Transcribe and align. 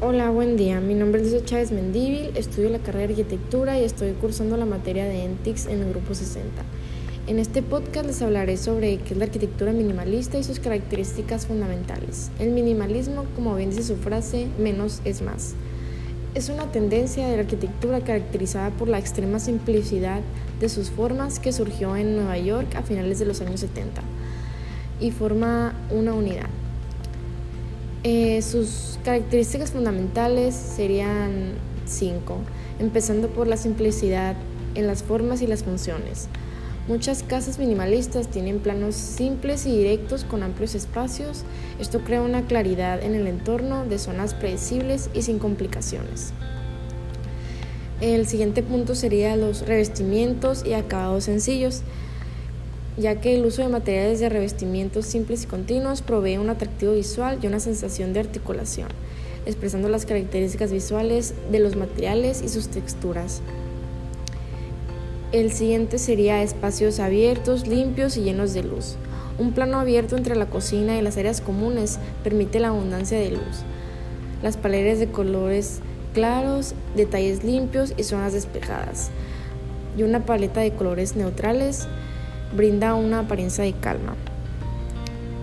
Hola, 0.00 0.30
buen 0.30 0.56
día. 0.56 0.78
Mi 0.78 0.94
nombre 0.94 1.20
es 1.22 1.44
Chávez 1.44 1.72
Mendíbil, 1.72 2.30
estudio 2.36 2.68
la 2.68 2.78
carrera 2.78 3.08
de 3.08 3.14
arquitectura 3.14 3.80
y 3.80 3.82
estoy 3.82 4.12
cursando 4.12 4.56
la 4.56 4.64
materia 4.64 5.04
de 5.04 5.24
ENTICS 5.24 5.66
en 5.66 5.82
el 5.82 5.90
grupo 5.90 6.14
60. 6.14 6.62
En 7.26 7.40
este 7.40 7.62
podcast 7.62 8.06
les 8.06 8.22
hablaré 8.22 8.58
sobre 8.58 8.98
qué 8.98 9.14
es 9.14 9.18
la 9.18 9.24
arquitectura 9.24 9.72
minimalista 9.72 10.38
y 10.38 10.44
sus 10.44 10.60
características 10.60 11.48
fundamentales. 11.48 12.30
El 12.38 12.50
minimalismo, 12.50 13.24
como 13.34 13.56
bien 13.56 13.70
dice 13.70 13.82
su 13.82 13.96
frase, 13.96 14.46
menos 14.56 15.00
es 15.04 15.20
más. 15.20 15.54
Es 16.36 16.48
una 16.48 16.70
tendencia 16.70 17.26
de 17.26 17.34
la 17.34 17.42
arquitectura 17.42 18.00
caracterizada 18.00 18.70
por 18.70 18.86
la 18.86 19.00
extrema 19.00 19.40
simplicidad 19.40 20.20
de 20.60 20.68
sus 20.68 20.90
formas 20.90 21.40
que 21.40 21.50
surgió 21.50 21.96
en 21.96 22.14
Nueva 22.14 22.38
York 22.38 22.72
a 22.76 22.82
finales 22.84 23.18
de 23.18 23.26
los 23.26 23.40
años 23.40 23.58
70 23.58 24.00
y 25.00 25.10
forma 25.10 25.74
una 25.90 26.14
unidad. 26.14 26.50
Eh, 28.04 28.42
sus 28.42 28.98
características 29.04 29.72
fundamentales 29.72 30.54
serían 30.54 31.54
cinco, 31.84 32.38
empezando 32.78 33.28
por 33.28 33.48
la 33.48 33.56
simplicidad 33.56 34.36
en 34.76 34.86
las 34.86 35.02
formas 35.02 35.42
y 35.42 35.48
las 35.48 35.64
funciones. 35.64 36.28
Muchas 36.86 37.22
casas 37.22 37.58
minimalistas 37.58 38.28
tienen 38.28 38.60
planos 38.60 38.94
simples 38.94 39.66
y 39.66 39.76
directos 39.76 40.24
con 40.24 40.42
amplios 40.42 40.74
espacios. 40.74 41.42
Esto 41.78 42.00
crea 42.00 42.22
una 42.22 42.46
claridad 42.46 43.02
en 43.02 43.14
el 43.14 43.26
entorno 43.26 43.84
de 43.84 43.98
zonas 43.98 44.32
predecibles 44.32 45.10
y 45.12 45.22
sin 45.22 45.38
complicaciones. 45.38 46.32
El 48.00 48.28
siguiente 48.28 48.62
punto 48.62 48.94
sería 48.94 49.36
los 49.36 49.66
revestimientos 49.66 50.64
y 50.64 50.74
acabados 50.74 51.24
sencillos 51.24 51.82
ya 52.98 53.20
que 53.20 53.36
el 53.36 53.46
uso 53.46 53.62
de 53.62 53.68
materiales 53.68 54.18
de 54.18 54.28
revestimientos 54.28 55.06
simples 55.06 55.44
y 55.44 55.46
continuos 55.46 56.02
provee 56.02 56.38
un 56.38 56.50
atractivo 56.50 56.94
visual 56.94 57.38
y 57.40 57.46
una 57.46 57.60
sensación 57.60 58.12
de 58.12 58.20
articulación, 58.20 58.88
expresando 59.46 59.88
las 59.88 60.04
características 60.04 60.72
visuales 60.72 61.34
de 61.50 61.60
los 61.60 61.76
materiales 61.76 62.42
y 62.42 62.48
sus 62.48 62.68
texturas. 62.68 63.40
El 65.30 65.52
siguiente 65.52 65.98
sería 65.98 66.42
espacios 66.42 66.98
abiertos, 66.98 67.68
limpios 67.68 68.16
y 68.16 68.22
llenos 68.22 68.52
de 68.52 68.64
luz. 68.64 68.96
Un 69.38 69.52
plano 69.52 69.78
abierto 69.78 70.16
entre 70.16 70.34
la 70.34 70.46
cocina 70.46 70.96
y 70.98 71.02
las 71.02 71.16
áreas 71.16 71.40
comunes 71.40 72.00
permite 72.24 72.58
la 72.58 72.68
abundancia 72.68 73.18
de 73.18 73.30
luz. 73.30 73.62
Las 74.42 74.56
paredes 74.56 74.98
de 74.98 75.08
colores 75.08 75.80
claros, 76.14 76.74
detalles 76.96 77.44
limpios 77.44 77.92
y 77.96 78.02
zonas 78.02 78.32
despejadas. 78.32 79.10
Y 79.96 80.02
una 80.02 80.24
paleta 80.24 80.60
de 80.60 80.72
colores 80.72 81.14
neutrales 81.14 81.86
brinda 82.54 82.94
una 82.94 83.20
apariencia 83.20 83.64
de 83.64 83.72
calma. 83.72 84.14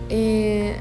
Eh, 0.08 0.76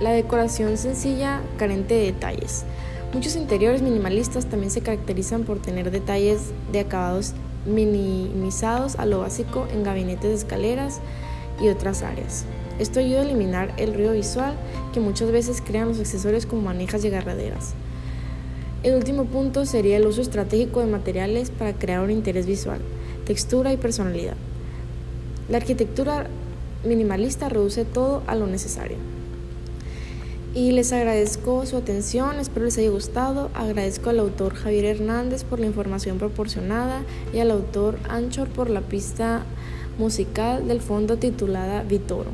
la 0.00 0.10
decoración 0.10 0.76
sencilla, 0.76 1.40
carente 1.58 1.94
de 1.94 2.06
detalles. 2.06 2.64
Muchos 3.12 3.36
interiores 3.36 3.82
minimalistas 3.82 4.46
también 4.46 4.70
se 4.70 4.80
caracterizan 4.80 5.44
por 5.44 5.60
tener 5.60 5.90
detalles 5.90 6.50
de 6.72 6.80
acabados 6.80 7.34
minimizados 7.66 8.96
a 8.96 9.06
lo 9.06 9.20
básico 9.20 9.66
en 9.72 9.84
gabinetes 9.84 10.30
de 10.30 10.34
escaleras 10.34 11.00
y 11.60 11.68
otras 11.68 12.02
áreas. 12.02 12.44
Esto 12.78 13.00
ayuda 13.00 13.20
a 13.20 13.24
eliminar 13.24 13.74
el 13.76 13.94
ruido 13.94 14.12
visual 14.12 14.54
que 14.92 15.00
muchas 15.00 15.30
veces 15.30 15.62
crean 15.64 15.88
los 15.88 16.00
accesorios 16.00 16.46
como 16.46 16.62
manejas 16.62 17.04
y 17.04 17.08
agarraderas. 17.08 17.74
El 18.82 18.96
último 18.96 19.26
punto 19.26 19.66
sería 19.66 19.98
el 19.98 20.06
uso 20.06 20.22
estratégico 20.22 20.80
de 20.80 20.86
materiales 20.86 21.50
para 21.50 21.74
crear 21.74 22.00
un 22.02 22.10
interés 22.10 22.46
visual, 22.46 22.80
textura 23.26 23.72
y 23.72 23.76
personalidad. 23.76 24.34
La 25.52 25.58
arquitectura 25.58 26.28
minimalista 26.82 27.50
reduce 27.50 27.84
todo 27.84 28.22
a 28.26 28.34
lo 28.36 28.46
necesario. 28.46 28.96
Y 30.54 30.72
les 30.72 30.94
agradezco 30.94 31.66
su 31.66 31.76
atención, 31.76 32.40
espero 32.40 32.64
les 32.64 32.78
haya 32.78 32.88
gustado. 32.88 33.50
Agradezco 33.52 34.08
al 34.08 34.20
autor 34.20 34.54
Javier 34.54 34.86
Hernández 34.86 35.44
por 35.44 35.60
la 35.60 35.66
información 35.66 36.16
proporcionada 36.16 37.02
y 37.34 37.40
al 37.40 37.50
autor 37.50 37.98
Anchor 38.08 38.48
por 38.48 38.70
la 38.70 38.80
pista 38.80 39.44
musical 39.98 40.66
del 40.68 40.80
fondo 40.80 41.18
titulada 41.18 41.82
Vitoro. 41.82 42.30